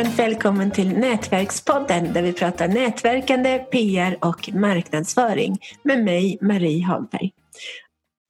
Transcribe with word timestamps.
varmt 0.00 0.18
välkommen 0.18 0.70
till 0.70 0.98
Nätverkspodden 0.98 2.12
där 2.12 2.22
vi 2.22 2.32
pratar 2.32 2.68
nätverkande, 2.68 3.58
PR 3.58 4.18
och 4.20 4.54
marknadsföring 4.54 5.58
med 5.82 6.04
mig 6.04 6.38
Marie 6.40 6.84
Hagberg. 6.84 7.32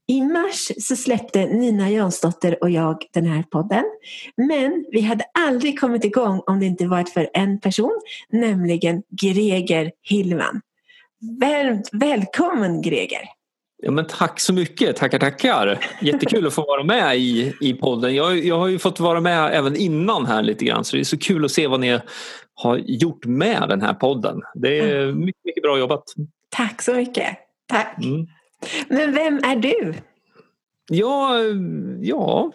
I 0.09 0.23
mars 0.23 0.73
så 0.79 0.97
släppte 0.97 1.47
Nina 1.47 1.91
Jansdotter 1.91 2.63
och 2.63 2.71
jag 2.71 3.05
den 3.13 3.27
här 3.27 3.43
podden. 3.43 3.85
Men 4.37 4.85
vi 4.93 5.01
hade 5.01 5.25
aldrig 5.39 5.81
kommit 5.81 6.05
igång 6.05 6.43
om 6.47 6.61
det 6.61 6.67
inte 6.67 6.87
varit 6.87 7.11
för 7.11 7.31
en 7.33 7.61
person, 7.61 8.01
nämligen 8.29 9.03
Greger 9.21 9.93
Hillman. 10.03 10.61
Varmt 11.41 11.89
välkommen 11.93 12.83
Greger! 12.83 13.40
Ja, 13.83 13.91
men 13.91 14.07
tack 14.07 14.41
så 14.41 14.53
mycket, 14.53 14.97
tackar 14.97 15.19
tackar. 15.19 15.79
Jättekul 16.01 16.47
att 16.47 16.55
få 16.55 16.63
vara 16.63 16.85
med 16.85 17.19
i, 17.19 17.55
i 17.61 17.75
podden. 17.75 18.15
Jag, 18.15 18.45
jag 18.45 18.59
har 18.59 18.69
ju 18.69 18.79
fått 18.79 19.01
vara 19.01 19.21
med 19.21 19.55
även 19.55 19.77
innan 19.77 20.27
här 20.27 20.43
lite 20.43 20.65
grann 20.65 20.85
så 20.85 20.97
det 20.97 21.03
är 21.03 21.05
så 21.05 21.19
kul 21.19 21.45
att 21.45 21.51
se 21.51 21.67
vad 21.67 21.81
ni 21.81 22.01
har 22.55 22.77
gjort 22.77 23.25
med 23.27 23.69
den 23.69 23.83
här 23.83 23.95
podden. 23.95 24.43
Det 24.55 24.79
är 24.79 25.03
mm. 25.03 25.21
mycket, 25.25 25.45
mycket 25.45 25.63
bra 25.63 25.79
jobbat. 25.79 26.05
Tack 26.51 26.83
så 26.83 26.95
mycket. 26.95 27.39
Tack. 27.69 28.05
Mm. 28.05 28.27
Men 28.89 29.15
vem 29.15 29.37
är 29.37 29.57
du? 29.57 29.95
Ja, 30.93 31.39
ja, 32.01 32.53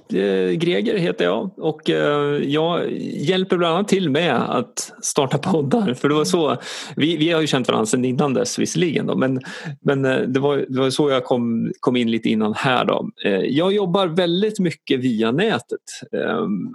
Greger 0.53 0.97
heter 0.97 1.25
jag 1.25 1.59
och 1.59 1.89
eh, 1.89 2.43
jag 2.43 2.91
hjälper 3.01 3.57
bland 3.57 3.75
annat 3.75 3.87
till 3.87 4.09
med 4.09 4.35
att 4.35 4.93
starta 5.01 5.37
poddar. 5.37 5.93
För 5.93 6.09
det 6.09 6.15
var 6.15 6.25
så, 6.25 6.57
vi, 6.95 7.17
vi 7.17 7.31
har 7.31 7.41
ju 7.41 7.47
känt 7.47 7.67
varandra 7.67 7.85
sedan 7.85 8.05
innan 8.05 8.33
dess 8.33 8.59
visserligen 8.59 9.05
då, 9.05 9.15
men, 9.15 9.41
men 9.81 10.05
eh, 10.05 10.17
det, 10.17 10.39
var, 10.39 10.65
det 10.69 10.79
var 10.79 10.89
så 10.89 11.09
jag 11.09 11.25
kom, 11.25 11.71
kom 11.79 11.95
in 11.95 12.11
lite 12.11 12.29
innan 12.29 12.53
här. 12.53 12.85
Då. 12.85 13.09
Eh, 13.25 13.31
jag 13.31 13.73
jobbar 13.73 14.07
väldigt 14.07 14.59
mycket 14.59 14.99
via 14.99 15.31
nätet 15.31 15.79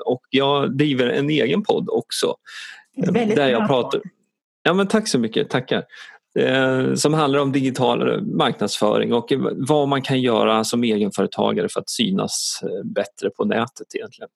och 0.04 0.23
jag 0.30 0.76
driver 0.76 1.07
en 1.07 1.30
egen 1.30 1.63
podd 1.63 1.88
också. 1.90 2.35
Väldigt 2.96 3.37
där 3.37 3.48
jag 3.48 3.68
pratar. 3.68 4.01
Ja, 4.63 4.74
men 4.74 4.87
tack 4.87 5.09
så 5.09 5.18
mycket, 5.18 5.51
tackar. 5.51 5.85
Eh, 6.38 6.95
som 6.95 7.14
handlar 7.14 7.40
om 7.40 7.52
digital 7.52 8.23
marknadsföring 8.23 9.12
och 9.12 9.32
vad 9.56 9.88
man 9.88 10.02
kan 10.02 10.20
göra 10.20 10.64
som 10.64 10.84
egenföretagare 10.84 11.68
för 11.68 11.80
att 11.80 11.90
synas 11.90 12.60
eh, 12.62 12.84
bättre 12.84 13.30
på 13.30 13.45
nätet 13.45 13.95
egentligen. 13.95 14.28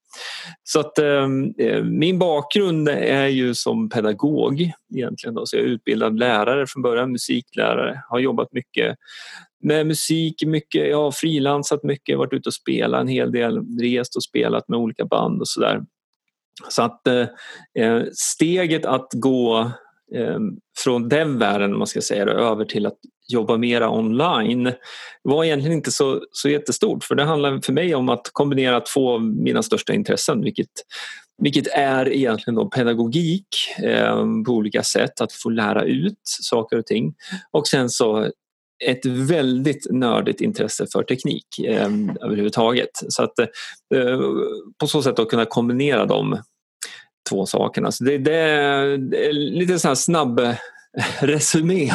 Så 0.65 0.81
att 0.81 0.99
eh, 0.99 1.29
eh, 1.59 1.85
min 1.85 2.19
bakgrund 2.19 2.89
är 2.89 3.27
ju 3.27 3.55
som 3.55 3.89
pedagog 3.89 4.73
egentligen 4.95 5.35
då, 5.35 5.47
så 5.47 5.57
jag 5.57 5.65
är 5.65 5.69
utbildad 5.69 6.19
lärare 6.19 6.67
från 6.67 6.83
början, 6.83 7.13
musiklärare, 7.13 8.03
har 8.09 8.19
jobbat 8.19 8.53
mycket 8.53 8.97
med 9.63 9.87
musik, 9.87 10.43
mycket, 10.47 10.89
jag 10.89 11.03
har 11.03 11.11
frilansat 11.11 11.83
mycket, 11.83 12.19
varit 12.19 12.33
ute 12.33 12.49
och 12.49 12.55
spelat 12.55 13.01
en 13.01 13.09
hel 13.09 13.33
del, 13.33 13.79
rest 13.81 14.17
och 14.17 14.25
spelat 14.25 14.69
med 14.69 14.79
olika 14.79 15.05
band 15.05 15.41
och 15.41 15.49
sådär. 15.49 15.83
Så 16.69 16.83
att 16.83 17.07
eh, 17.07 18.03
steget 18.13 18.87
att 18.87 19.09
gå 19.13 19.73
Ehm, 20.15 20.57
från 20.79 21.09
den 21.09 21.39
världen 21.39 21.79
man 21.79 21.87
ska 21.87 22.01
säga 22.01 22.25
över 22.25 22.65
till 22.65 22.87
att 22.87 22.99
jobba 23.29 23.57
mera 23.57 23.91
online 23.91 24.73
var 25.23 25.45
egentligen 25.45 25.77
inte 25.77 25.91
så, 25.91 26.21
så 26.31 26.49
jättestort. 26.49 27.05
För 27.05 27.15
det 27.15 27.25
handlar 27.25 27.61
för 27.61 27.73
mig 27.73 27.95
om 27.95 28.09
att 28.09 28.31
kombinera 28.33 28.81
två 28.81 29.15
av 29.15 29.23
mina 29.23 29.63
största 29.63 29.95
intressen 29.95 30.43
vilket, 30.43 30.71
vilket 31.43 31.67
är 31.67 32.13
egentligen 32.13 32.55
då 32.55 32.67
pedagogik 32.67 33.47
eh, 33.83 34.17
på 34.47 34.53
olika 34.53 34.83
sätt, 34.83 35.21
att 35.21 35.33
få 35.33 35.51
lära 35.51 35.85
ut 35.85 36.21
saker 36.25 36.79
och 36.79 36.87
ting. 36.87 37.15
Och 37.51 37.67
sen 37.67 37.91
så 37.91 38.31
ett 38.85 39.07
väldigt 39.07 39.87
nördigt 39.91 40.41
intresse 40.41 40.87
för 40.93 41.03
teknik 41.03 41.47
eh, 41.65 41.91
överhuvudtaget. 42.21 42.91
Så 43.09 43.23
att 43.23 43.39
eh, 43.39 44.19
på 44.81 44.87
så 44.87 45.03
sätt 45.03 45.19
att 45.19 45.29
kunna 45.29 45.45
kombinera 45.45 46.07
dem 46.07 46.39
två 47.31 47.47
sakerna. 47.47 47.93
Så 47.93 48.05
det, 48.05 48.19
det, 48.19 48.37
är 48.37 49.33
lite 49.33 49.79
så 49.79 49.89
här 49.89 49.95
snabb 49.95 50.41
resumé. 51.21 51.91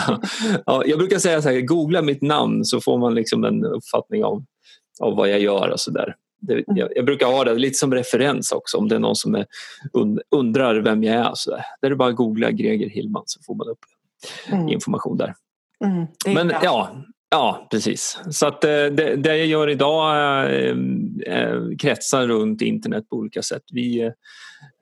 Ja, 0.66 0.84
jag 0.86 1.00
brukar 1.00 1.18
säga 1.18 1.42
så 1.42 1.50
här, 1.50 1.62
googla 1.62 2.02
mitt 2.02 2.22
namn 2.22 2.66
så 2.66 2.82
får 2.82 2.98
man 2.98 3.16
liksom 3.16 3.44
en 3.44 3.66
uppfattning 3.66 4.24
av, 4.24 4.44
av 5.00 5.16
vad 5.16 5.30
jag 5.30 5.40
gör 5.40 5.70
och 5.70 5.80
så 5.80 5.92
där. 5.92 6.16
Det, 6.42 6.64
jag, 6.68 6.90
jag, 6.96 7.06
brukar 7.06 7.28
ha 7.28 7.44
det 7.44 7.54
lite 7.54 7.78
som 7.78 7.94
referens 7.94 8.52
också 8.52 8.78
om 8.78 8.88
det 8.88 8.96
är 8.96 9.00
någon 9.00 9.16
som 9.16 9.36
är, 9.36 9.46
und, 9.94 10.22
undrar 10.32 10.76
vem 10.76 11.04
jag 11.04 11.16
är. 11.16 11.32
Så 11.34 11.52
där. 11.52 11.66
där 11.82 11.88
är 11.88 11.90
det 11.90 11.96
bara 11.96 12.10
att 12.10 12.16
googla 12.16 12.52
Greger 12.52 12.90
Hillman 12.90 13.24
så 13.26 13.40
får 13.46 13.56
man 13.56 13.68
upp 13.68 13.80
mm. 14.52 14.70
information 14.70 15.18
där. 15.18 15.36
Mm, 15.86 16.08
Men 16.36 16.54
ja, 16.64 16.92
Ja, 17.32 17.68
precis. 17.72 18.20
Så 18.32 18.48
att 18.48 18.64
eh, 18.64 18.70
det, 18.70 19.16
det 19.16 19.38
jag 19.38 19.48
gör 19.48 19.70
idag 19.70 20.16
eh, 20.16 20.76
eh, 21.26 21.62
kretsar 21.80 22.28
runt 22.28 22.62
internet 22.62 23.10
på 23.10 23.16
olika 23.16 23.42
sätt. 23.42 23.64
Vi, 23.72 24.12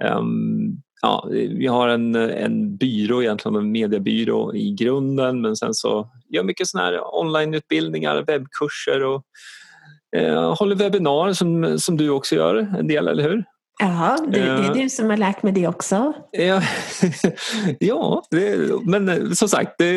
ehm, 0.03 0.77
ja, 1.01 1.27
vi 1.31 1.67
har 1.67 1.89
en, 1.89 2.15
en 2.15 2.77
byrå, 2.77 3.21
egentligen 3.21 3.55
en 3.55 3.71
mediebyrå 3.71 4.55
i 4.55 4.75
grunden 4.79 5.41
men 5.41 5.55
sen 5.55 5.73
så 5.73 6.09
gör 6.29 6.43
mycket 6.43 6.67
såna 6.67 6.83
här 6.83 7.15
onlineutbildningar, 7.19 8.23
webbkurser 8.27 9.03
och 9.03 9.23
eh, 10.15 10.55
håller 10.55 10.75
webbinarier 10.75 11.33
som, 11.33 11.79
som 11.79 11.97
du 11.97 12.09
också 12.09 12.35
gör 12.35 12.55
en 12.55 12.87
del, 12.87 13.07
eller 13.07 13.23
hur? 13.23 13.43
Ja, 13.79 14.17
det, 14.27 14.39
det, 14.39 14.47
är 14.47 14.73
du 14.73 14.89
som 14.89 15.09
har 15.09 15.17
lärt 15.17 15.43
mig 15.43 15.53
det 15.53 15.67
också. 15.67 16.13
Ja, 16.31 16.61
ja 17.79 18.23
det, 18.31 18.57
men 18.83 19.35
som 19.35 19.49
sagt, 19.49 19.71
det, 19.77 19.93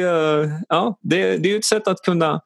ja, 0.69 0.99
det, 1.01 1.37
det 1.37 1.53
är 1.53 1.59
ett 1.59 1.65
sätt 1.65 1.89
att 1.89 2.03
kunna 2.03 2.41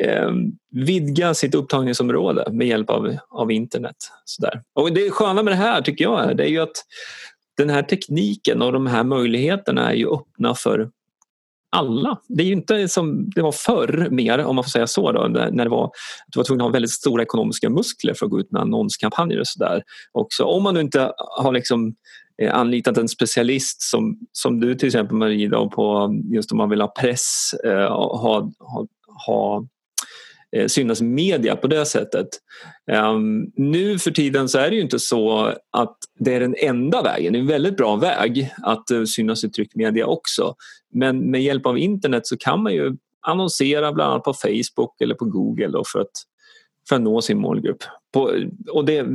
eh, 0.00 0.30
vidga 0.70 1.34
sitt 1.34 1.54
upptagningsområde 1.54 2.48
med 2.52 2.66
hjälp 2.66 2.90
av, 2.90 3.16
av 3.30 3.52
internet. 3.52 3.96
Sådär. 4.24 4.62
Och 4.74 4.92
det 4.92 5.10
sköna 5.10 5.42
med 5.42 5.52
det 5.52 5.56
här 5.56 5.82
tycker 5.82 6.04
jag 6.04 6.36
det 6.36 6.44
är 6.44 6.48
ju 6.48 6.60
att 6.60 6.84
den 7.56 7.70
här 7.70 7.82
tekniken 7.82 8.62
och 8.62 8.72
de 8.72 8.86
här 8.86 9.04
möjligheterna 9.04 9.90
är 9.90 9.94
ju 9.96 10.08
öppna 10.08 10.54
för 10.54 10.90
alla. 11.70 12.20
Det 12.28 12.42
är 12.42 12.46
ju 12.46 12.52
inte 12.52 12.88
som 12.88 13.30
det 13.30 13.42
var 13.42 13.52
förr 13.52 14.08
mer, 14.10 14.38
om 14.38 14.56
man 14.56 14.64
får 14.64 14.70
säga 14.70 14.86
så, 14.86 15.12
då, 15.12 15.28
när 15.28 15.64
det 15.64 15.70
var 15.70 15.90
du 16.32 16.38
var 16.38 16.44
tvungen 16.44 16.60
att 16.60 16.66
ha 16.66 16.72
väldigt 16.72 16.90
stora 16.90 17.22
ekonomiska 17.22 17.70
muskler 17.70 18.14
för 18.14 18.26
att 18.26 18.30
gå 18.30 18.40
ut 18.40 18.52
med 18.52 18.62
annonskampanjer 18.62 19.40
och 19.40 19.46
sådär. 19.46 19.82
Om 20.42 20.62
man 20.62 20.74
nu 20.74 20.80
inte 20.80 21.12
har 21.16 21.52
liksom 21.52 21.94
eh, 22.42 22.54
anlitat 22.54 22.98
en 22.98 23.08
specialist 23.08 23.82
som, 23.82 24.18
som 24.32 24.60
du 24.60 24.74
till 24.74 24.86
exempel 24.86 25.16
Marie 25.16 25.48
då, 25.48 25.70
på 25.70 26.14
just 26.32 26.52
om 26.52 26.58
man 26.58 26.70
vill 26.70 26.80
ha 26.80 26.88
press, 26.88 27.54
eh, 27.64 27.88
ha, 27.88 28.52
ha, 28.60 28.86
ha 29.26 29.66
Eh, 30.56 30.66
synas 30.66 31.00
media 31.00 31.56
på 31.56 31.66
det 31.66 31.86
sättet. 31.86 32.28
Um, 32.92 33.52
nu 33.56 33.98
för 33.98 34.10
tiden 34.10 34.48
så 34.48 34.58
är 34.58 34.70
det 34.70 34.76
ju 34.76 34.82
inte 34.82 34.98
så 34.98 35.54
att 35.70 35.96
det 36.18 36.34
är 36.34 36.40
den 36.40 36.54
enda 36.58 37.02
vägen. 37.02 37.32
Det 37.32 37.38
är 37.38 37.40
en 37.40 37.46
väldigt 37.46 37.76
bra 37.76 37.96
väg 37.96 38.50
att 38.62 38.90
uh, 38.92 39.04
synas 39.04 39.44
i 39.44 39.50
tryckmedia 39.50 40.06
också. 40.06 40.54
Men 40.92 41.30
med 41.30 41.42
hjälp 41.42 41.66
av 41.66 41.78
internet 41.78 42.26
så 42.26 42.36
kan 42.36 42.62
man 42.62 42.72
ju 42.72 42.96
annonsera 43.26 43.92
bland 43.92 44.12
annat 44.12 44.24
på 44.24 44.34
Facebook 44.34 45.00
eller 45.00 45.14
på 45.14 45.24
Google 45.24 45.68
då 45.68 45.82
för, 45.92 46.00
att, 46.00 46.12
för 46.88 46.96
att 46.96 47.02
nå 47.02 47.22
sin 47.22 47.38
målgrupp. 47.38 47.84
På, 48.14 48.32
och 48.70 48.84
det, 48.84 49.06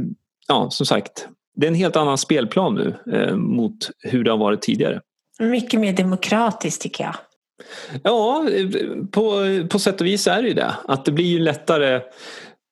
ja, 0.48 0.70
som 0.70 0.86
sagt, 0.86 1.28
det 1.56 1.66
är 1.66 1.72
en 1.72 1.76
helt 1.76 1.96
annan 1.96 2.18
spelplan 2.18 2.76
nu 2.76 3.14
eh, 3.14 3.36
mot 3.36 3.90
hur 4.00 4.24
det 4.24 4.32
har 4.32 4.38
varit 4.38 4.62
tidigare. 4.62 5.02
Mycket 5.40 5.80
mer 5.80 5.94
demokratiskt 5.94 6.82
tycker 6.82 7.04
jag. 7.04 7.16
Ja, 8.04 8.46
på, 9.12 9.46
på 9.70 9.80
sätt 9.80 10.02
och 10.02 10.08
vis 10.08 10.28
är 10.28 10.42
det 10.42 10.48
ju 10.48 10.54
det. 10.54 10.76
Att 10.86 11.06
det 11.06 11.12
blir 11.12 11.26
ju 11.26 11.40
lättare 11.40 12.02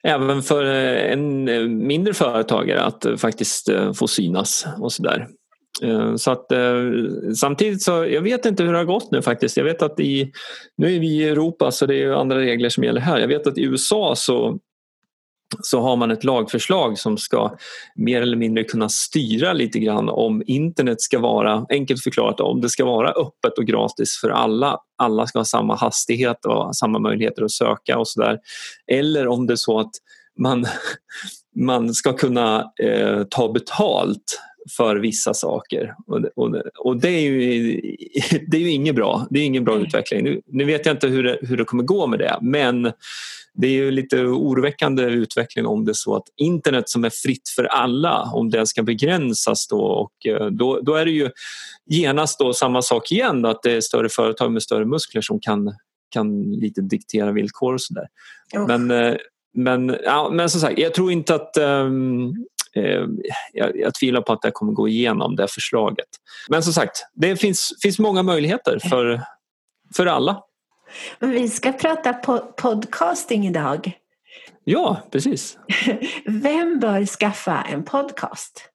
även 0.04 0.42
för 0.42 0.66
en 0.66 1.44
mindre 1.88 2.14
företagare 2.14 2.82
att 2.82 3.06
eh, 3.06 3.16
faktiskt 3.16 3.70
eh, 3.70 3.94
få 3.94 4.08
synas 4.08 4.66
och 4.80 4.92
sådär. 4.92 5.28
Eh, 5.84 6.16
så 6.16 6.32
att, 6.32 6.46
samtidigt 7.40 7.82
så, 7.82 7.92
jag 7.92 8.22
vet 8.22 8.46
inte 8.46 8.64
hur 8.64 8.72
det 8.72 8.78
har 8.78 8.86
gått 8.86 9.12
nu 9.12 9.22
faktiskt. 9.22 9.58
Jag 9.58 9.64
vet 9.64 9.82
att 9.82 10.00
i, 10.00 10.32
nu 10.78 10.96
är 10.96 11.00
vi 11.00 11.08
i 11.08 11.30
Europa 11.30 11.72
så 11.72 11.86
det 11.86 12.04
är 12.04 12.12
andra 12.12 12.40
regler 12.40 12.70
som 12.70 12.84
gäller 12.84 13.02
här. 13.02 13.20
Jag 13.20 13.28
vet 13.28 13.48
att 13.48 13.58
i 13.58 13.64
USA 13.64 14.14
så 14.16 14.60
så 15.62 15.82
har 15.82 15.96
man 15.96 16.12
ett 16.12 16.24
lagförslag 16.24 17.00
som 17.00 17.18
ska 17.18 17.58
mer 17.96 18.22
eller 18.22 18.38
mindre 18.38 18.64
kunna 18.64 18.90
styra 18.90 19.54
lite 19.54 19.80
grann 19.80 20.10
om 20.10 20.44
internet 20.46 21.02
ska 21.02 21.20
vara, 21.20 21.66
enkelt 21.70 22.04
förklarat, 22.04 22.40
om 22.40 22.62
det 22.62 22.70
ska 22.70 22.86
vara 22.86 23.10
öppet 23.10 23.58
och 23.58 23.66
gratis 23.66 24.18
för 24.22 24.30
alla. 24.30 24.78
Alla 24.98 25.28
ska 25.28 25.40
ha 25.40 25.46
samma 25.46 25.76
hastighet 25.76 26.46
och 26.46 26.76
samma 26.76 27.00
möjligheter 27.00 27.44
att 27.44 27.52
söka 27.52 27.98
och 27.98 28.08
sådär. 28.08 28.40
Eller 28.88 29.28
om 29.28 29.48
det 29.48 29.54
är 29.54 29.56
så 29.56 29.80
att 29.80 29.92
man, 30.40 30.66
man 31.56 31.94
ska 31.94 32.14
kunna 32.14 32.72
eh, 32.84 33.24
ta 33.24 33.52
betalt 33.52 34.42
för 34.78 34.96
vissa 34.96 35.34
saker. 35.34 35.96
Och, 36.08 36.20
och, 36.36 36.56
och 36.80 36.98
det, 36.98 37.10
är 37.10 37.22
ju, 37.22 37.82
det 38.48 38.58
är 38.58 38.62
ju 38.62 38.70
inget 38.70 38.96
bra. 38.96 39.28
Det 39.30 39.40
är 39.40 39.46
ingen 39.46 39.64
bra 39.64 39.80
utveckling. 39.80 40.24
Nu, 40.24 40.42
nu 40.48 40.64
vet 40.64 40.86
jag 40.86 40.94
inte 40.94 41.08
hur 41.08 41.24
det, 41.24 41.38
hur 41.42 41.58
det 41.58 41.66
kommer 41.66 41.84
gå 41.84 42.08
med 42.08 42.20
det 42.20 42.38
men 42.42 42.92
det 43.54 43.68
är 43.68 43.72
ju 43.72 43.92
lite 43.92 44.22
oroväckande 44.22 45.04
utveckling 45.04 45.66
om 45.66 45.86
det 45.86 45.92
är 45.92 45.94
så 45.94 46.16
att 46.16 46.24
internet 46.38 46.90
som 46.90 47.04
är 47.04 47.10
fritt 47.10 47.50
för 47.56 47.64
alla, 47.64 48.22
om 48.34 48.50
det 48.50 48.68
ska 48.68 48.84
begränsas 48.84 49.68
då 49.68 49.82
och 49.82 50.26
eh, 50.26 50.46
då, 50.46 50.80
då 50.82 50.96
är 50.96 51.06
det 51.06 51.12
ju 51.12 51.30
genast 51.86 52.40
då 52.40 52.54
samma 52.54 52.82
sak 52.82 53.12
igen, 53.12 53.46
att 53.46 53.64
det 53.64 53.72
är 53.72 53.82
större 53.82 54.10
företag 54.10 54.52
med 54.52 54.64
större 54.64 54.86
muskler 54.86 55.22
som 55.22 55.40
kan, 55.40 55.76
kan 56.10 56.42
lite 56.44 56.82
diktera 56.82 57.32
villkor 57.32 57.74
och 57.74 57.82
sådär. 57.82 58.08
Oh. 58.56 58.68
Men, 58.68 58.92
eh, 58.92 59.16
men, 59.54 59.98
ja, 60.04 60.30
men 60.34 60.50
som 60.50 60.62
sagt, 60.62 60.80
jag 60.80 60.94
tror 60.94 61.12
inte 61.12 61.36
att 61.36 61.58
um, 61.58 62.34
jag, 63.54 63.80
jag 63.80 63.94
tvivlar 63.94 64.22
på 64.22 64.34
att 64.34 64.42
det 64.42 64.52
kommer 64.52 64.74
gå 64.74 64.88
igenom 64.88 65.36
det 65.36 65.48
förslaget. 65.48 66.08
Men 66.50 66.64
som 66.64 66.74
sagt, 66.74 67.06
det 67.14 67.36
finns, 67.36 67.74
finns 67.82 68.00
många 68.00 68.24
möjligheter 68.24 68.80
för, 68.90 69.22
för 69.96 70.06
alla. 70.06 70.42
Vi 71.20 71.48
ska 71.48 71.72
prata 71.72 72.14
po 72.14 72.40
podcasting 72.58 73.48
idag. 73.48 73.92
Ja, 74.64 74.98
precis. 75.12 75.58
Vem 76.26 76.80
bör 76.80 77.06
skaffa 77.06 77.62
en 77.72 77.84
podcast? 77.84 78.72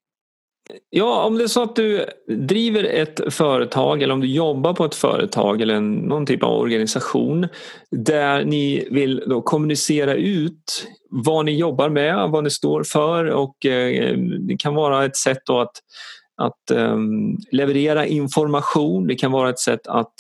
Ja, 0.91 1.25
om 1.25 1.39
det 1.39 1.45
är 1.45 1.49
så 1.49 1.63
att 1.63 1.77
du 1.77 2.07
driver 2.29 2.85
ett 2.85 3.35
företag 3.35 4.03
eller 4.03 4.15
om 4.15 4.21
du 4.21 4.27
jobbar 4.27 4.73
på 4.73 4.85
ett 4.85 4.95
företag 4.95 5.63
eller 5.63 5.81
någon 5.81 6.27
typ 6.27 6.43
av 6.43 6.61
organisation 6.61 7.49
där 7.91 8.45
ni 8.45 8.89
vill 8.91 9.23
då 9.27 9.43
kommunicera 9.43 10.15
ut 10.15 10.89
vad 11.11 11.45
ni 11.45 11.59
jobbar 11.59 11.89
med, 11.89 12.31
vad 12.31 12.45
ni 12.45 12.51
står 12.51 12.83
för 12.83 13.25
och 13.25 13.67
eh, 13.67 14.17
det 14.19 14.57
kan 14.59 14.75
vara 14.75 15.05
ett 15.05 15.17
sätt 15.17 15.51
att, 15.51 15.73
att 16.37 16.71
um, 16.71 17.39
leverera 17.51 18.07
information. 18.07 19.07
Det 19.07 19.15
kan 19.15 19.33
vara 19.33 19.51
ett 19.51 19.59
sätt 19.59 19.87
att 19.87 20.15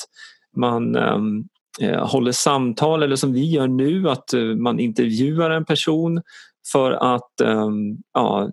man 0.56 0.96
um, 0.96 1.48
Eh, 1.80 2.06
håller 2.06 2.32
samtal 2.32 3.02
eller 3.02 3.16
som 3.16 3.32
vi 3.32 3.50
gör 3.50 3.68
nu 3.68 4.08
att 4.08 4.32
eh, 4.32 4.40
man 4.40 4.80
intervjuar 4.80 5.50
en 5.50 5.64
person 5.64 6.22
för 6.72 7.14
att 7.14 7.40
ehm, 7.40 7.96
ja, 8.12 8.50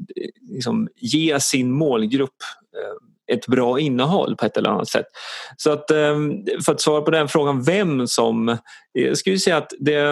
liksom 0.49 0.87
ge 0.95 1.39
sin 1.39 1.71
målgrupp 1.71 2.35
eh, 2.77 3.35
ett 3.35 3.47
bra 3.47 3.79
innehåll 3.79 4.35
på 4.35 4.45
ett 4.45 4.57
eller 4.57 4.69
annat 4.69 4.89
sätt. 4.89 5.05
Så 5.57 5.71
att 5.71 5.91
ehm, 5.91 6.45
för 6.65 6.71
att 6.71 6.81
svara 6.81 7.01
på 7.01 7.11
den 7.11 7.27
frågan 7.27 7.63
vem 7.63 8.07
som... 8.07 8.57
Jag 8.91 9.17
skulle 9.17 9.39
säga 9.39 9.57
att 9.57 9.73
det, 9.79 10.03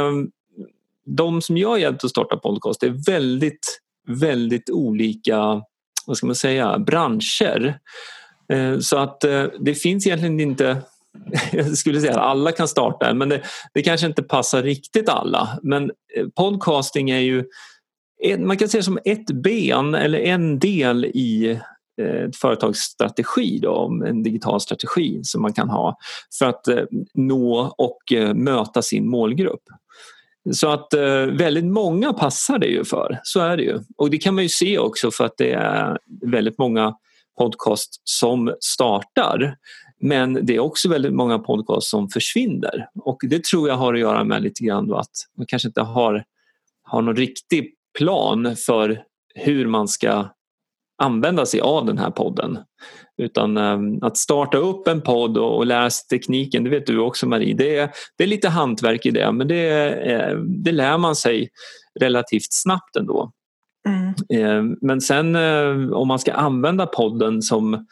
de 1.06 1.42
som 1.42 1.58
jag 1.58 1.70
har 1.70 1.78
hjälpt 1.78 2.04
att 2.04 2.10
starta 2.10 2.38
podcast 2.38 2.84
är 2.84 3.12
väldigt, 3.12 3.82
väldigt 4.08 4.70
olika 4.70 5.62
vad 6.06 6.18
ska 6.18 6.26
man 6.26 6.36
säga, 6.36 6.80
branscher. 6.80 7.78
Så 8.80 8.98
att 8.98 9.22
det 9.60 9.76
finns 9.76 10.08
egentligen 10.08 10.40
inte 10.40 10.82
jag 11.52 11.78
skulle 11.78 12.02
säga 12.02 12.12
att 12.12 12.18
alla 12.18 12.52
kan 12.52 12.68
starta 12.68 13.10
en 13.10 13.18
men 13.18 13.30
det, 13.30 13.42
det 13.74 13.82
kanske 13.82 14.08
inte 14.08 14.24
passar 14.24 14.64
riktigt 14.64 15.10
alla. 15.10 15.60
Men 15.64 15.92
eh, 16.16 16.28
podcasting 16.36 17.10
är 17.10 17.20
ju 17.20 17.44
man 18.40 18.58
kan 18.58 18.70
se 18.70 18.78
det 18.78 18.84
som 18.84 19.00
ett 19.06 19.32
ben 19.32 19.96
eller 19.96 20.20
en 20.20 20.60
del 20.60 21.06
i 21.06 21.60
eh, 22.02 22.08
ett 22.08 22.36
företagsstrategi, 22.36 23.60
då, 23.60 24.02
en 24.08 24.24
digital 24.24 24.62
strategi 24.62 25.20
som 25.24 25.42
man 25.42 25.54
kan 25.54 25.70
ha 25.70 25.98
för 26.40 26.46
att 26.46 26.68
eh, 26.68 26.84
nå 27.14 27.76
och 27.78 28.36
möta 28.36 28.82
sin 28.82 29.10
målgrupp. 29.10 29.64
Så 30.52 30.70
att 30.70 30.88
väldigt 31.32 31.66
många 31.66 32.14
passar 32.14 32.60
det 32.60 32.68
ju 32.68 32.86
för, 32.86 33.20
så 33.24 33.40
är 33.40 33.58
det 33.58 33.64
ju. 33.64 33.80
Och 33.98 34.10
det 34.10 34.18
kan 34.18 34.36
man 34.36 34.44
ju 34.44 34.50
se 34.50 34.78
också 34.78 35.12
för 35.12 35.26
att 35.26 35.38
det 35.38 35.52
är 35.52 35.98
väldigt 36.26 36.58
många 36.58 36.96
podcast 37.38 38.02
som 38.04 38.56
startar. 38.60 39.56
Men 40.02 40.46
det 40.46 40.56
är 40.56 40.60
också 40.60 40.90
väldigt 40.90 41.14
många 41.14 41.40
podcast 41.40 41.88
som 41.88 42.10
försvinner 42.10 42.88
och 42.96 43.20
det 43.30 43.44
tror 43.44 43.70
jag 43.70 43.76
har 43.76 43.94
att 43.94 44.00
göra 44.00 44.24
med 44.24 44.44
lite 44.44 44.64
grann 44.64 44.94
att 44.94 45.12
man 45.38 45.46
kanske 45.48 45.68
inte 45.68 45.82
har, 45.82 46.24
har 46.84 47.02
någon 47.02 47.16
riktig 47.16 47.74
plan 47.98 48.56
för 48.56 49.04
hur 49.36 49.68
man 49.68 49.88
ska 49.88 50.30
använda 51.02 51.46
sig 51.46 51.62
av 51.62 51.86
den 51.86 51.98
här 51.98 52.12
podden. 52.12 52.58
Utan 53.18 53.58
um, 53.58 54.04
att 54.04 54.18
starta 54.18 54.58
upp 54.58 54.88
en 54.88 55.02
podd 55.02 55.38
och, 55.38 55.58
och 55.58 55.66
lära 55.66 55.90
sig 55.90 56.08
tekniken, 56.08 56.64
det 56.64 56.70
vet 56.70 56.88
du 56.88 57.00
också 57.00 57.28
Marie, 57.28 57.54
det 57.54 57.78
är, 57.78 57.90
det 58.18 58.24
är 58.24 58.28
lite 58.28 58.50
hantverk 58.50 59.06
i 59.06 59.12
det 59.12 59.32
men 59.32 59.48
det, 59.48 59.94
eh, 59.94 60.38
det 60.38 60.72
lär 60.72 60.98
man 60.98 61.16
sig 61.16 61.50
relativt 62.00 62.54
snabbt 62.54 62.96
ändå. 62.96 63.32
Mm. 63.88 64.14
Eh, 64.34 64.78
men 64.82 65.02
sen 65.02 65.36
eh, 65.36 65.92
om 65.92 66.08
man 66.08 66.20
ska 66.20 66.34
använda 66.34 66.86
podden 66.86 67.42
som, 67.42 67.86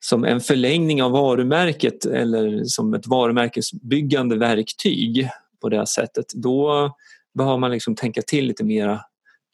som 0.00 0.24
en 0.24 0.40
förlängning 0.40 1.02
av 1.02 1.10
varumärket 1.10 2.04
eller 2.04 2.64
som 2.64 2.94
ett 2.94 3.06
varumärkesbyggande 3.06 4.36
verktyg 4.36 5.28
på 5.60 5.68
det 5.68 5.86
sättet, 5.86 6.26
då 6.34 6.90
behöver 7.34 7.58
man 7.58 7.70
liksom 7.70 7.94
tänka 7.94 8.22
till 8.22 8.46
lite 8.46 8.64
mera 8.64 9.00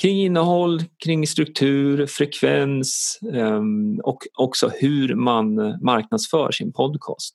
kring 0.02 0.22
innehåll, 0.22 0.82
kring 1.04 1.26
struktur, 1.26 2.06
frekvens 2.06 3.18
ehm, 3.34 4.00
och 4.02 4.18
också 4.34 4.70
hur 4.74 5.14
man 5.14 5.54
marknadsför 5.82 6.52
sin 6.52 6.72
podcast. 6.72 7.34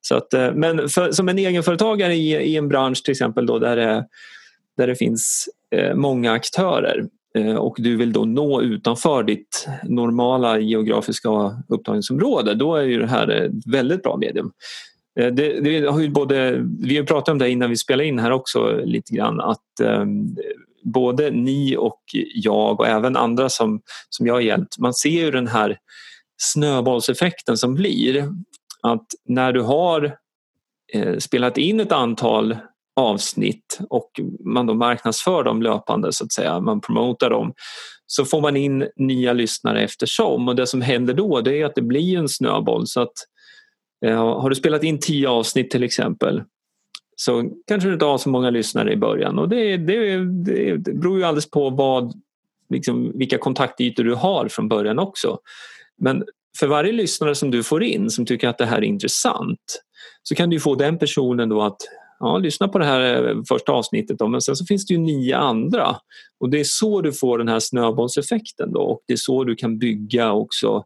Så 0.00 0.14
att, 0.14 0.34
eh, 0.34 0.52
men 0.54 0.88
för, 0.88 1.12
som 1.12 1.28
en 1.28 1.38
egenföretagare 1.38 2.14
i, 2.14 2.34
i 2.34 2.56
en 2.56 2.68
bransch 2.68 3.04
till 3.04 3.12
exempel 3.12 3.46
då, 3.46 3.58
där, 3.58 3.76
det, 3.76 4.06
där 4.76 4.86
det 4.86 4.96
finns 4.96 5.48
eh, 5.70 5.94
många 5.94 6.32
aktörer 6.32 7.04
Eh, 7.38 7.56
och 7.56 7.76
du 7.78 7.96
vill 7.96 8.12
då 8.12 8.24
nå 8.24 8.62
utanför 8.62 9.22
ditt 9.22 9.68
normala 9.82 10.58
geografiska 10.58 11.28
upptagningsområde 11.68 12.54
då 12.54 12.76
är 12.76 12.82
ju 12.82 12.98
det 12.98 13.06
här 13.06 13.28
ett 13.28 13.66
väldigt 13.66 14.02
bra 14.02 14.16
medium. 14.16 14.52
Eh, 15.20 15.26
det, 15.26 15.60
det 15.60 15.86
har 15.86 16.00
ju 16.00 16.08
både, 16.08 16.62
vi 16.80 16.96
har 16.96 17.04
pratat 17.04 17.28
om 17.28 17.38
det 17.38 17.50
innan 17.50 17.70
vi 17.70 17.76
spelade 17.76 18.08
in 18.08 18.18
här 18.18 18.30
också 18.30 18.80
lite 18.84 19.14
grann 19.14 19.40
att 19.40 19.60
um, 19.82 20.36
både 20.82 21.30
ni 21.30 21.76
och 21.76 22.00
jag 22.34 22.80
och 22.80 22.88
även 22.88 23.16
andra 23.16 23.48
som, 23.48 23.80
som 24.08 24.26
jag 24.26 24.34
har 24.34 24.40
hjälpt, 24.40 24.78
man 24.78 24.94
ser 24.94 25.24
ju 25.24 25.30
den 25.30 25.48
här 25.48 25.78
snöbollseffekten 26.36 27.56
som 27.56 27.74
blir. 27.74 28.28
Att 28.82 29.06
när 29.28 29.52
du 29.52 29.62
har 29.62 30.16
eh, 30.92 31.18
spelat 31.18 31.58
in 31.58 31.80
ett 31.80 31.92
antal 31.92 32.56
avsnitt 32.96 33.78
och 33.90 34.10
man 34.44 34.66
då 34.66 34.74
marknadsför 34.74 35.44
dem 35.44 35.62
löpande 35.62 36.12
så 36.12 36.24
att 36.24 36.32
säga, 36.32 36.60
man 36.60 36.80
promotar 36.80 37.30
dem. 37.30 37.52
Så 38.06 38.24
får 38.24 38.40
man 38.40 38.56
in 38.56 38.88
nya 38.96 39.32
lyssnare 39.32 39.82
eftersom. 39.82 40.48
Och 40.48 40.56
det 40.56 40.66
som 40.66 40.80
händer 40.80 41.14
då 41.14 41.40
det 41.40 41.60
är 41.60 41.64
att 41.64 41.74
det 41.74 41.82
blir 41.82 42.18
en 42.18 42.28
snöboll. 42.28 42.86
Så 42.86 43.00
att 43.00 43.12
eh, 44.06 44.40
har 44.40 44.50
du 44.50 44.56
spelat 44.56 44.82
in 44.82 45.00
tio 45.00 45.28
avsnitt 45.28 45.70
till 45.70 45.82
exempel 45.82 46.42
så 47.16 47.50
kanske 47.66 47.88
du 47.88 47.92
inte 47.92 48.04
har 48.04 48.18
så 48.18 48.28
många 48.28 48.50
lyssnare 48.50 48.92
i 48.92 48.96
början. 48.96 49.38
Och 49.38 49.48
det, 49.48 49.76
det, 49.76 50.16
det, 50.44 50.76
det 50.76 50.92
beror 50.92 51.18
ju 51.18 51.24
alldeles 51.24 51.50
på 51.50 51.70
vad, 51.70 52.12
liksom, 52.70 53.18
vilka 53.18 53.38
kontaktytor 53.38 54.04
du 54.04 54.14
har 54.14 54.48
från 54.48 54.68
början 54.68 54.98
också. 54.98 55.38
Men 55.98 56.24
för 56.58 56.66
varje 56.66 56.92
lyssnare 56.92 57.34
som 57.34 57.50
du 57.50 57.62
får 57.62 57.82
in 57.82 58.10
som 58.10 58.26
tycker 58.26 58.48
att 58.48 58.58
det 58.58 58.66
här 58.66 58.78
är 58.78 58.82
intressant 58.82 59.82
så 60.22 60.34
kan 60.34 60.50
du 60.50 60.60
få 60.60 60.74
den 60.74 60.98
personen 60.98 61.48
då 61.48 61.62
att 61.62 61.76
ja, 62.24 62.38
lyssna 62.38 62.68
på 62.68 62.78
det 62.78 62.84
här 62.84 63.28
eh, 63.28 63.36
första 63.48 63.72
avsnittet 63.72 64.18
då, 64.18 64.28
men 64.28 64.40
sen 64.40 64.56
så 64.56 64.64
finns 64.64 64.86
det 64.86 64.94
ju 64.94 65.00
nio 65.00 65.36
andra 65.36 65.96
och 66.40 66.50
det 66.50 66.60
är 66.60 66.64
så 66.64 67.00
du 67.00 67.12
får 67.12 67.38
den 67.38 67.48
här 67.48 67.58
snöbollseffekten 67.58 68.72
då 68.72 68.80
och 68.80 69.00
det 69.06 69.12
är 69.12 69.18
så 69.18 69.44
du 69.44 69.54
kan 69.54 69.78
bygga 69.78 70.32
också 70.32 70.84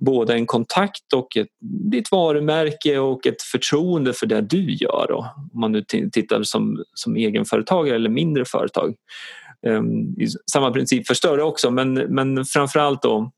både 0.00 0.34
en 0.34 0.46
kontakt 0.46 1.12
och 1.14 1.36
ett, 1.36 1.48
ditt 1.90 2.10
varumärke 2.10 2.98
och 2.98 3.26
ett 3.26 3.42
förtroende 3.42 4.12
för 4.12 4.26
det 4.26 4.40
du 4.40 4.72
gör. 4.74 5.06
Då. 5.08 5.26
Om 5.52 5.60
man 5.60 5.72
nu 5.72 5.82
tittar 6.12 6.42
som, 6.42 6.84
som 6.94 7.16
egenföretagare 7.16 7.96
eller 7.96 8.10
mindre 8.10 8.44
företag. 8.44 8.94
Um, 9.66 10.16
samma 10.52 10.70
princip 10.70 11.06
för 11.06 11.14
större 11.14 11.42
också 11.42 11.70
men, 11.70 11.94
men 11.94 12.44
framförallt 12.44 13.02
då 13.02 13.30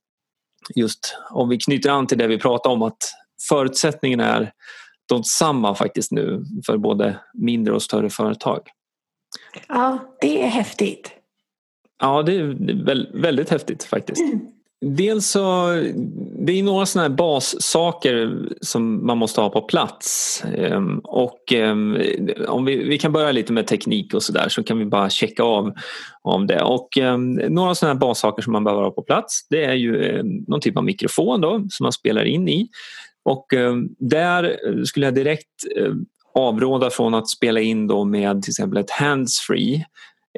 just 0.74 1.16
om 1.30 1.48
vi 1.48 1.58
knyter 1.58 1.90
an 1.90 2.06
till 2.06 2.18
det 2.18 2.26
vi 2.26 2.38
pratade 2.38 2.74
om 2.74 2.82
att 2.82 2.98
förutsättningarna 3.48 4.24
är 4.24 4.52
de 5.10 5.24
samma 5.24 5.74
faktiskt 5.74 6.12
nu 6.12 6.44
för 6.66 6.76
både 6.76 7.18
mindre 7.34 7.74
och 7.74 7.82
större 7.82 8.10
företag. 8.10 8.60
Ja, 9.68 9.98
det 10.20 10.42
är 10.42 10.48
häftigt. 10.48 11.10
Ja, 12.00 12.22
det 12.22 12.36
är 12.36 13.20
väldigt 13.20 13.50
häftigt 13.50 13.84
faktiskt. 13.84 14.22
Dels 14.86 15.26
så, 15.26 15.66
det 16.46 16.52
är 16.52 16.62
några 16.62 16.86
sådana 16.86 17.08
här 17.08 17.16
bassaker 17.16 18.48
som 18.60 19.06
man 19.06 19.18
måste 19.18 19.40
ha 19.40 19.50
på 19.50 19.60
plats. 19.60 20.44
Ehm, 20.56 20.98
och 20.98 21.52
ehm, 21.52 21.98
om 22.48 22.64
vi, 22.64 22.84
vi 22.84 22.98
kan 22.98 23.12
börja 23.12 23.32
lite 23.32 23.52
med 23.52 23.66
teknik 23.66 24.14
och 24.14 24.22
sådär 24.22 24.48
så 24.48 24.62
kan 24.62 24.78
vi 24.78 24.84
bara 24.84 25.10
checka 25.10 25.42
av 25.42 25.72
om 26.22 26.46
det. 26.46 26.62
Och 26.62 26.98
ehm, 26.98 27.32
några 27.32 27.74
sådana 27.74 27.94
här 27.94 28.00
bassaker 28.00 28.42
som 28.42 28.52
man 28.52 28.64
behöver 28.64 28.82
ha 28.82 28.90
på 28.90 29.02
plats 29.02 29.46
det 29.50 29.64
är 29.64 29.74
ju 29.74 30.22
någon 30.48 30.60
typ 30.60 30.76
av 30.76 30.84
mikrofon 30.84 31.40
då, 31.40 31.66
som 31.70 31.84
man 31.84 31.92
spelar 31.92 32.24
in 32.24 32.48
i. 32.48 32.68
Och 33.24 33.54
eh, 33.54 33.74
där 33.98 34.44
eh, 34.44 34.82
skulle 34.82 35.06
jag 35.06 35.14
direkt 35.14 35.64
eh, 35.76 35.92
avråda 36.34 36.90
från 36.90 37.14
att 37.14 37.28
spela 37.28 37.60
in 37.60 37.86
då 37.86 38.04
med 38.04 38.42
till 38.42 38.50
exempel 38.50 38.78
ett 38.78 38.90
handsfree 38.90 39.84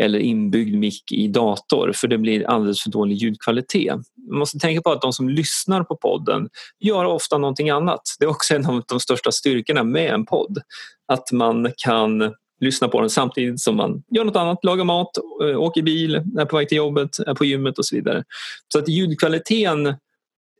eller 0.00 0.18
inbyggd 0.18 0.74
mick 0.74 1.12
i 1.12 1.28
dator 1.28 1.92
för 1.94 2.08
det 2.08 2.18
blir 2.18 2.46
alldeles 2.46 2.82
för 2.82 2.90
dålig 2.90 3.16
ljudkvalitet. 3.16 3.96
Man 4.28 4.38
måste 4.38 4.58
tänka 4.58 4.82
på 4.82 4.90
att 4.90 5.02
de 5.02 5.12
som 5.12 5.28
lyssnar 5.28 5.84
på 5.84 5.96
podden 5.96 6.48
gör 6.80 7.04
ofta 7.04 7.38
någonting 7.38 7.70
annat. 7.70 8.00
Det 8.18 8.24
är 8.24 8.30
också 8.30 8.54
en 8.54 8.66
av 8.66 8.82
de 8.88 9.00
största 9.00 9.32
styrkorna 9.32 9.84
med 9.84 10.14
en 10.14 10.26
podd. 10.26 10.58
Att 11.08 11.32
man 11.32 11.72
kan 11.76 12.34
lyssna 12.60 12.88
på 12.88 13.00
den 13.00 13.10
samtidigt 13.10 13.60
som 13.60 13.76
man 13.76 14.02
gör 14.10 14.24
något 14.24 14.36
annat, 14.36 14.64
lagar 14.64 14.84
mat, 14.84 15.10
åker 15.56 15.82
bil, 15.82 16.14
är 16.14 16.44
på 16.44 16.56
väg 16.56 16.68
till 16.68 16.78
jobbet, 16.78 17.18
är 17.18 17.34
på 17.34 17.44
gymmet 17.44 17.78
och 17.78 17.86
så 17.86 17.96
vidare. 17.96 18.24
Så 18.68 18.78
att 18.78 18.88
ljudkvaliteten 18.88 19.94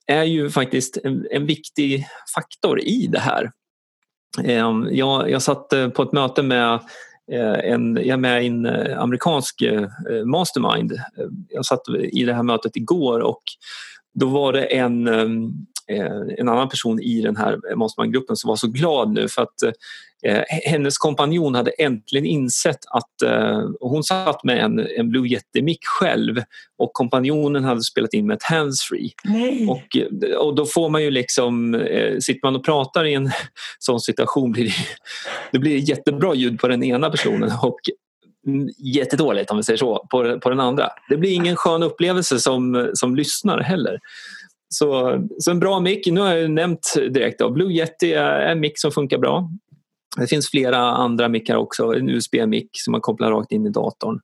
är 0.06 0.24
ju 0.24 0.50
faktiskt 0.50 0.98
en, 1.04 1.26
en 1.30 1.46
viktig 1.46 2.06
faktor 2.34 2.80
i 2.80 3.06
det 3.06 3.18
här. 3.18 3.50
Ehm, 4.44 4.88
jag, 4.90 5.30
jag 5.30 5.42
satt 5.42 5.72
eh, 5.72 5.88
på 5.88 6.02
ett 6.02 6.12
möte 6.12 6.42
med 6.42 6.80
eh, 7.32 7.72
en, 7.72 7.96
jag 7.96 8.06
är 8.06 8.16
med 8.16 8.44
i 8.44 8.46
en 8.46 8.66
eh, 8.66 8.98
amerikansk 8.98 9.62
mastermind. 10.24 10.92
Ehm, 10.92 11.46
jag 11.48 11.64
satt 11.64 11.82
i 12.12 12.24
det 12.24 12.34
här 12.34 12.42
mötet 12.42 12.76
igår 12.76 13.20
och 13.20 13.42
då 14.14 14.26
var 14.26 14.52
det 14.52 14.64
en, 14.64 15.08
ehm, 15.08 15.52
en 16.38 16.48
annan 16.48 16.68
person 16.68 17.00
i 17.00 17.20
den 17.20 17.36
här 17.36 17.76
mastermindgruppen 17.76 18.36
som 18.36 18.48
var 18.48 18.56
så 18.56 18.68
glad 18.68 19.12
nu 19.12 19.28
för 19.28 19.42
att 19.42 19.74
Eh, 20.26 20.42
hennes 20.48 20.98
kompanjon 20.98 21.54
hade 21.54 21.70
äntligen 21.70 22.26
insett 22.26 22.78
att 22.90 23.22
eh, 23.22 23.68
hon 23.80 24.04
satt 24.04 24.44
med 24.44 24.64
en, 24.64 24.86
en 24.96 25.10
Blue 25.10 25.28
Yeti-mick 25.28 25.84
själv 25.84 26.42
och 26.78 26.92
kompanjonen 26.92 27.64
hade 27.64 27.82
spelat 27.82 28.14
in 28.14 28.26
med 28.26 28.36
ett 28.36 28.42
handsfree. 28.42 29.10
Och, 29.68 29.96
eh, 29.96 30.36
och 30.36 30.54
då 30.54 30.66
får 30.66 30.88
man 30.88 31.02
ju 31.02 31.10
liksom, 31.10 31.74
eh, 31.74 32.18
sitter 32.18 32.46
man 32.46 32.56
och 32.56 32.64
pratar 32.64 33.04
i 33.04 33.14
en 33.14 33.30
sån 33.78 34.00
situation 34.00 34.52
blir 34.52 34.64
det, 34.64 34.74
det 35.52 35.58
blir 35.58 35.88
jättebra 35.90 36.34
ljud 36.34 36.60
på 36.60 36.68
den 36.68 36.82
ena 36.82 37.10
personen 37.10 37.50
och 37.62 37.80
jättedåligt 38.78 39.50
om 39.50 39.56
vi 39.56 39.62
säger 39.62 39.76
så 39.76 40.06
på, 40.10 40.40
på 40.40 40.48
den 40.50 40.60
andra. 40.60 40.88
Det 41.08 41.16
blir 41.16 41.32
ingen 41.32 41.56
skön 41.56 41.82
upplevelse 41.82 42.38
som, 42.38 42.90
som 42.94 43.16
lyssnare 43.16 43.62
heller. 43.62 43.98
Så, 44.72 45.18
så 45.38 45.50
en 45.50 45.60
bra 45.60 45.80
mick, 45.80 46.06
nu 46.06 46.20
har 46.20 46.34
jag 46.34 46.50
nämnt 46.50 46.94
direkt 47.10 47.38
då, 47.38 47.50
Blue 47.50 47.72
Yeti 47.72 48.12
är 48.12 48.40
en 48.40 48.60
mick 48.60 48.78
som 48.80 48.90
funkar 48.90 49.18
bra. 49.18 49.50
Det 50.16 50.26
finns 50.26 50.50
flera 50.50 50.78
andra 50.78 51.28
mickar 51.28 51.56
också, 51.56 51.94
en 51.94 52.08
USB-mick 52.08 52.70
som 52.72 52.92
man 52.92 53.00
kopplar 53.00 53.30
rakt 53.30 53.52
in 53.52 53.66
i 53.66 53.70
datorn. 53.70 54.20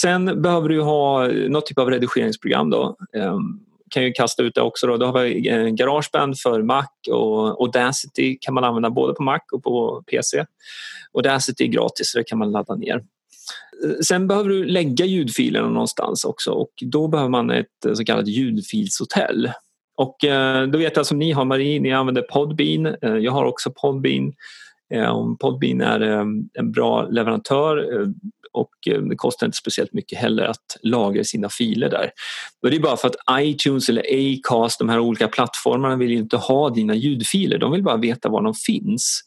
Sen 0.00 0.42
behöver 0.42 0.68
du 0.68 0.82
ha 0.82 1.26
något 1.26 1.66
typ 1.66 1.78
av 1.78 1.90
redigeringsprogram. 1.90 2.70
Då. 2.70 2.96
Um, 3.16 3.60
kan 3.90 4.04
ju 4.04 4.12
kasta 4.12 4.42
ut 4.42 4.54
det 4.54 4.60
också. 4.60 4.86
Då, 4.86 4.96
då 4.96 5.06
har 5.06 5.22
vi 5.22 5.40
Garageband 5.70 6.38
för 6.38 6.62
Mac 6.62 6.88
och 7.10 7.60
Audacity 7.60 8.38
kan 8.40 8.54
man 8.54 8.64
använda 8.64 8.90
både 8.90 9.14
på 9.14 9.22
Mac 9.22 9.40
och 9.52 9.62
på 9.62 10.02
PC. 10.10 10.44
Audacity 11.12 11.64
är 11.64 11.68
gratis 11.68 12.10
så 12.10 12.18
det 12.18 12.24
kan 12.24 12.38
man 12.38 12.50
ladda 12.50 12.74
ner. 12.74 13.04
Sen 14.02 14.26
behöver 14.26 14.50
du 14.50 14.64
lägga 14.64 15.04
ljudfilerna 15.04 15.68
någonstans 15.68 16.24
också 16.24 16.50
och 16.50 16.72
då 16.86 17.08
behöver 17.08 17.30
man 17.30 17.50
ett 17.50 17.66
så 17.94 18.04
kallat 18.04 18.28
ljudfilshotell. 18.28 19.52
Och 19.98 20.24
eh, 20.24 20.66
då 20.66 20.78
vet 20.78 20.96
jag 20.96 21.06
som 21.06 21.18
ni 21.18 21.32
har 21.32 21.44
Marie, 21.44 21.80
ni 21.80 21.92
använder 21.92 22.22
Podbean. 22.22 22.86
Eh, 22.86 23.16
jag 23.16 23.32
har 23.32 23.44
också 23.44 23.70
Podbean. 23.70 24.32
Eh, 24.94 25.14
Podbean 25.40 25.80
är 25.80 26.00
en 26.54 26.72
bra 26.72 27.02
leverantör 27.08 28.06
och 28.52 28.70
det 28.82 29.16
kostar 29.16 29.46
inte 29.46 29.56
speciellt 29.56 29.92
mycket 29.92 30.18
heller 30.18 30.44
att 30.44 30.76
lagra 30.82 31.24
sina 31.24 31.48
filer 31.48 31.90
där. 31.90 32.10
Och 32.62 32.70
det 32.70 32.76
är 32.76 32.80
bara 32.80 32.96
för 32.96 33.08
att 33.08 33.40
iTunes 33.40 33.88
eller 33.88 34.02
Acast, 34.02 34.78
de 34.78 34.88
här 34.88 34.98
olika 34.98 35.28
plattformarna 35.28 35.96
vill 35.96 36.12
inte 36.12 36.36
ha 36.36 36.70
dina 36.70 36.94
ljudfiler. 36.94 37.58
De 37.58 37.72
vill 37.72 37.82
bara 37.82 37.96
veta 37.96 38.28
var 38.28 38.42
de 38.42 38.54
finns. 38.54 39.20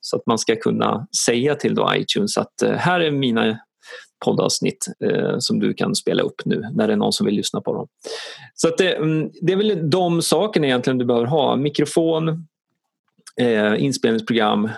Så 0.00 0.16
att 0.16 0.26
man 0.26 0.38
ska 0.38 0.56
kunna 0.56 1.06
säga 1.26 1.54
till 1.54 1.74
då 1.74 1.92
iTunes 1.94 2.38
att 2.38 2.62
här 2.76 3.00
är 3.00 3.10
mina 3.10 3.58
poddavsnitt 4.24 4.86
eh, 5.04 5.34
som 5.38 5.58
du 5.60 5.74
kan 5.74 5.94
spela 5.94 6.22
upp 6.22 6.42
nu 6.44 6.64
när 6.74 6.86
det 6.86 6.92
är 6.92 6.96
någon 6.96 7.12
som 7.12 7.26
vill 7.26 7.34
lyssna 7.34 7.60
på 7.60 7.74
dem. 7.74 7.86
Så 8.54 8.68
att 8.68 8.78
det, 8.78 8.94
mm, 8.94 9.30
det 9.42 9.52
är 9.52 9.56
väl 9.56 9.90
de 9.90 10.22
sakerna 10.22 10.66
egentligen 10.66 10.98
du 10.98 11.04
behöver 11.04 11.26
ha. 11.26 11.56
Mikrofon, 11.56 12.28
eh, 13.40 13.84
inspelningsprogram, 13.84 14.68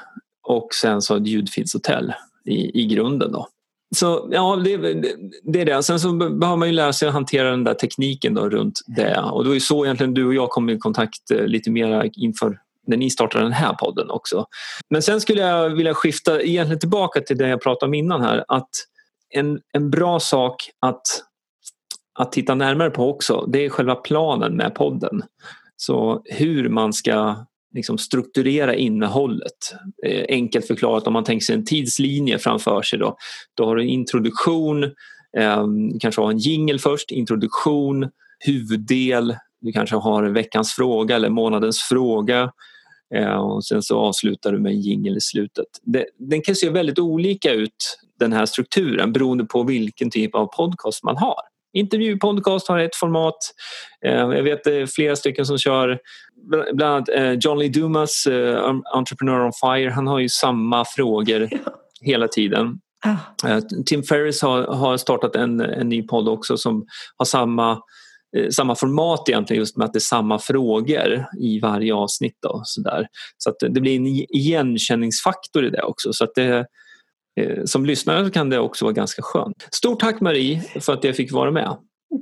och 0.42 0.74
sen 0.74 1.02
så 1.02 1.16
ett 1.16 1.26
ljudfilshotell 1.26 2.12
i, 2.44 2.82
i 2.82 2.86
grunden. 2.86 3.32
Då. 3.32 3.48
Så 3.96 4.28
ja, 4.30 4.56
det, 4.56 4.76
det, 5.42 5.60
är 5.60 5.64
det. 5.64 5.82
Sen 5.82 6.00
så 6.00 6.12
behöver 6.12 6.56
man 6.56 6.68
ju 6.68 6.74
lära 6.74 6.92
sig 6.92 7.08
att 7.08 7.14
hantera 7.14 7.50
den 7.50 7.64
där 7.64 7.74
tekniken 7.74 8.34
då 8.34 8.48
runt 8.48 8.80
det. 8.86 9.20
Och 9.20 9.44
det 9.44 9.48
var 9.48 9.54
ju 9.54 9.60
så 9.60 9.84
egentligen 9.84 10.14
du 10.14 10.26
och 10.26 10.34
jag 10.34 10.50
kom 10.50 10.70
i 10.70 10.78
kontakt 10.78 11.30
eh, 11.30 11.46
lite 11.46 11.70
mer 11.70 12.10
inför 12.14 12.58
när 12.86 12.96
ni 12.96 13.10
startade 13.10 13.44
den 13.44 13.52
här 13.52 13.74
podden 13.74 14.10
också. 14.10 14.46
Men 14.90 15.02
sen 15.02 15.20
skulle 15.20 15.40
jag 15.40 15.70
vilja 15.70 15.94
skifta 15.94 16.42
egentligen 16.42 16.80
tillbaka 16.80 17.20
till 17.20 17.38
det 17.38 17.48
jag 17.48 17.62
pratade 17.62 17.88
om 17.88 17.94
innan 17.94 18.20
här. 18.20 18.44
Att 18.48 18.70
en, 19.30 19.60
en 19.72 19.90
bra 19.90 20.20
sak 20.20 20.70
att, 20.80 21.02
att 22.18 22.32
titta 22.32 22.54
närmare 22.54 22.90
på 22.90 23.10
också, 23.10 23.46
det 23.48 23.64
är 23.64 23.68
själva 23.68 23.94
planen 23.94 24.56
med 24.56 24.74
podden. 24.74 25.22
Så 25.76 26.22
hur 26.24 26.68
man 26.68 26.92
ska 26.92 27.46
liksom 27.74 27.98
strukturera 27.98 28.74
innehållet. 28.74 29.74
Eh, 30.06 30.24
enkelt 30.28 30.66
förklarat 30.66 31.06
om 31.06 31.12
man 31.12 31.24
tänker 31.24 31.44
sig 31.44 31.54
en 31.54 31.64
tidslinje 31.64 32.38
framför 32.38 32.82
sig 32.82 32.98
då, 32.98 33.16
då 33.54 33.64
har 33.64 33.76
du 33.76 33.82
en 33.82 33.88
introduktion, 33.88 34.84
eh, 35.38 35.66
kanske 36.00 36.20
har 36.20 36.30
en 36.30 36.38
jingel 36.38 36.78
först, 36.78 37.10
introduktion, 37.10 38.10
huvuddel, 38.38 39.36
du 39.60 39.72
kanske 39.72 39.96
har 39.96 40.22
veckans 40.24 40.72
fråga 40.72 41.16
eller 41.16 41.30
månadens 41.30 41.82
fråga 41.82 42.52
eh, 43.14 43.34
och 43.34 43.64
sen 43.64 43.82
så 43.82 43.98
avslutar 43.98 44.52
du 44.52 44.58
med 44.58 44.72
en 44.72 44.80
jingel 44.80 45.16
i 45.16 45.20
slutet. 45.20 45.66
Det, 45.82 46.06
den 46.18 46.42
kan 46.42 46.54
se 46.54 46.70
väldigt 46.70 46.98
olika 46.98 47.52
ut 47.52 47.98
den 48.20 48.32
här 48.32 48.46
strukturen 48.46 49.12
beroende 49.12 49.44
på 49.44 49.62
vilken 49.62 50.10
typ 50.10 50.34
av 50.34 50.46
podcast 50.46 51.04
man 51.04 51.16
har. 51.16 51.50
Intervjupodcast 51.72 52.68
har 52.68 52.78
ett 52.78 52.96
format. 52.96 53.36
Eh, 54.06 54.12
jag 54.12 54.42
vet 54.42 54.64
det 54.64 54.74
är 54.74 54.86
flera 54.86 55.16
stycken 55.16 55.46
som 55.46 55.58
kör 55.58 55.98
bland 56.72 56.94
annat 56.94 57.08
eh, 57.08 57.32
John 57.32 57.58
Lee 57.58 57.68
Dumas 57.68 58.26
eh, 58.26 58.74
Entrepreneur 58.94 59.44
on 59.44 59.52
Fire. 59.52 59.90
Han 59.90 60.06
har 60.06 60.18
ju 60.18 60.28
samma 60.28 60.84
frågor 60.84 61.48
hela 62.00 62.28
tiden. 62.28 62.80
Ah. 63.06 63.60
Tim 63.86 64.02
Ferris 64.02 64.42
har, 64.42 64.62
har 64.62 64.96
startat 64.96 65.36
en, 65.36 65.60
en 65.60 65.88
ny 65.88 66.02
podd 66.02 66.28
också 66.28 66.56
som 66.56 66.86
har 67.16 67.24
samma 67.24 67.78
samma 68.50 68.74
format 68.74 69.28
egentligen 69.28 69.60
just 69.60 69.76
med 69.76 69.84
att 69.84 69.92
det 69.92 69.98
är 69.98 70.00
samma 70.00 70.38
frågor 70.38 71.26
i 71.40 71.60
varje 71.60 71.94
avsnitt. 71.94 72.38
Då, 72.42 72.60
så 72.64 72.80
där. 72.80 73.06
så 73.38 73.50
att 73.50 73.56
det 73.60 73.80
blir 73.80 73.96
en 73.96 74.06
igenkänningsfaktor 74.06 75.64
i 75.66 75.70
det 75.70 75.82
också. 75.82 76.12
Så 76.12 76.24
att 76.24 76.34
det, 76.34 76.66
som 77.64 77.86
lyssnare 77.86 78.30
kan 78.30 78.50
det 78.50 78.58
också 78.58 78.84
vara 78.84 78.92
ganska 78.92 79.22
skönt. 79.22 79.68
Stort 79.70 80.00
tack 80.00 80.20
Marie 80.20 80.60
för 80.80 80.92
att 80.92 81.04
jag 81.04 81.16
fick 81.16 81.32
vara 81.32 81.50
med. 81.50 81.76